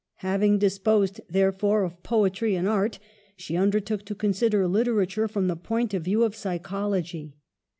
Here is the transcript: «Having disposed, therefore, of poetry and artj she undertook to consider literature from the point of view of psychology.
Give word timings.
«Having 0.29 0.57
disposed, 0.57 1.21
therefore, 1.29 1.83
of 1.83 2.01
poetry 2.01 2.55
and 2.55 2.67
artj 2.67 2.97
she 3.35 3.55
undertook 3.55 4.03
to 4.05 4.15
consider 4.15 4.67
literature 4.67 5.27
from 5.27 5.47
the 5.47 5.55
point 5.55 5.93
of 5.93 6.05
view 6.05 6.23
of 6.23 6.35
psychology. 6.35 7.35